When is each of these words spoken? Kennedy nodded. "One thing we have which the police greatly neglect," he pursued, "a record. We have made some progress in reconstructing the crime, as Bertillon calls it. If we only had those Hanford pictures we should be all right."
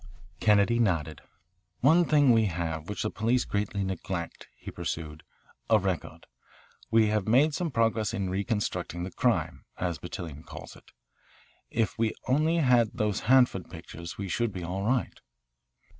Kennedy 0.39 0.79
nodded. 0.79 1.21
"One 1.81 2.05
thing 2.05 2.31
we 2.31 2.45
have 2.45 2.89
which 2.89 3.03
the 3.03 3.11
police 3.11 3.45
greatly 3.45 3.83
neglect," 3.83 4.47
he 4.57 4.71
pursued, 4.71 5.21
"a 5.69 5.77
record. 5.77 6.25
We 6.89 7.09
have 7.09 7.27
made 7.27 7.53
some 7.53 7.69
progress 7.69 8.11
in 8.11 8.27
reconstructing 8.31 9.03
the 9.03 9.11
crime, 9.11 9.63
as 9.77 9.99
Bertillon 9.99 10.41
calls 10.41 10.75
it. 10.75 10.89
If 11.69 11.99
we 11.99 12.15
only 12.27 12.55
had 12.57 12.93
those 12.95 13.19
Hanford 13.29 13.69
pictures 13.69 14.17
we 14.17 14.27
should 14.27 14.51
be 14.51 14.63
all 14.63 14.81
right." 14.83 15.21